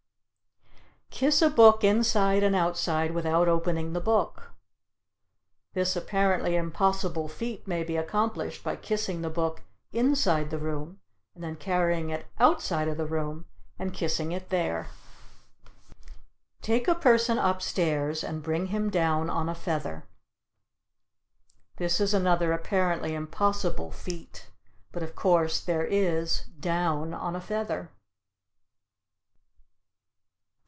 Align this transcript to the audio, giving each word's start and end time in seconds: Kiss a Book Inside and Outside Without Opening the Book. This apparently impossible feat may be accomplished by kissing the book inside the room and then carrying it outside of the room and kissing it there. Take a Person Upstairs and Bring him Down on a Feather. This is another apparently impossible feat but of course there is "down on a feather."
Kiss 1.23 1.41
a 1.43 1.51
Book 1.51 1.83
Inside 1.83 2.41
and 2.41 2.55
Outside 2.55 3.11
Without 3.11 3.47
Opening 3.47 3.93
the 3.93 4.01
Book. 4.01 4.53
This 5.73 5.95
apparently 5.95 6.55
impossible 6.55 7.27
feat 7.27 7.67
may 7.67 7.83
be 7.83 7.95
accomplished 7.95 8.63
by 8.63 8.75
kissing 8.75 9.21
the 9.21 9.29
book 9.29 9.61
inside 9.91 10.49
the 10.49 10.57
room 10.57 10.99
and 11.35 11.43
then 11.43 11.57
carrying 11.57 12.09
it 12.09 12.25
outside 12.39 12.87
of 12.87 12.97
the 12.97 13.05
room 13.05 13.45
and 13.77 13.93
kissing 13.93 14.31
it 14.31 14.49
there. 14.49 14.87
Take 16.63 16.87
a 16.87 16.95
Person 16.95 17.37
Upstairs 17.37 18.23
and 18.23 18.41
Bring 18.41 18.67
him 18.67 18.89
Down 18.89 19.29
on 19.29 19.47
a 19.47 19.53
Feather. 19.53 20.07
This 21.77 21.99
is 21.99 22.15
another 22.15 22.51
apparently 22.51 23.13
impossible 23.13 23.91
feat 23.91 24.47
but 24.91 25.03
of 25.03 25.15
course 25.15 25.59
there 25.59 25.85
is 25.85 26.45
"down 26.59 27.13
on 27.13 27.35
a 27.35 27.41
feather." 27.41 27.91